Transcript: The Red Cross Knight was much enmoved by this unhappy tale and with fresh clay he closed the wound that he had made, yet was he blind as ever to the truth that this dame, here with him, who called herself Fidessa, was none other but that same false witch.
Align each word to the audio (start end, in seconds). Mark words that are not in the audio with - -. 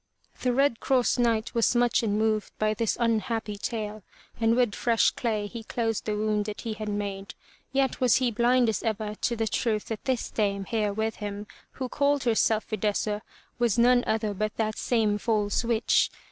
The 0.41 0.51
Red 0.51 0.79
Cross 0.79 1.19
Knight 1.19 1.53
was 1.53 1.75
much 1.75 2.01
enmoved 2.01 2.57
by 2.57 2.73
this 2.73 2.97
unhappy 2.99 3.55
tale 3.55 4.01
and 4.39 4.55
with 4.55 4.73
fresh 4.73 5.11
clay 5.11 5.45
he 5.45 5.63
closed 5.63 6.05
the 6.05 6.17
wound 6.17 6.45
that 6.45 6.61
he 6.61 6.73
had 6.73 6.89
made, 6.89 7.35
yet 7.71 7.99
was 8.01 8.15
he 8.15 8.31
blind 8.31 8.67
as 8.67 8.81
ever 8.81 9.13
to 9.13 9.35
the 9.35 9.45
truth 9.47 9.89
that 9.89 10.05
this 10.05 10.31
dame, 10.31 10.65
here 10.65 10.91
with 10.91 11.17
him, 11.17 11.45
who 11.73 11.87
called 11.87 12.23
herself 12.23 12.63
Fidessa, 12.67 13.21
was 13.59 13.77
none 13.77 14.03
other 14.07 14.33
but 14.33 14.55
that 14.57 14.75
same 14.79 15.19
false 15.19 15.63
witch. 15.63 16.09